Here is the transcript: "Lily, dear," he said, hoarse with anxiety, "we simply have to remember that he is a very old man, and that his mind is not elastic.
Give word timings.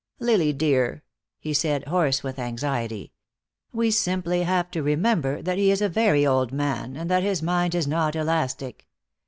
"Lily, 0.17 0.51
dear," 0.51 1.03
he 1.37 1.53
said, 1.53 1.83
hoarse 1.87 2.23
with 2.23 2.39
anxiety, 2.39 3.13
"we 3.71 3.91
simply 3.91 4.41
have 4.41 4.71
to 4.71 4.81
remember 4.81 5.43
that 5.43 5.59
he 5.59 5.69
is 5.69 5.79
a 5.79 5.89
very 5.89 6.25
old 6.25 6.51
man, 6.51 6.97
and 6.97 7.07
that 7.11 7.21
his 7.21 7.43
mind 7.43 7.75
is 7.75 7.85
not 7.85 8.15
elastic. 8.15 8.87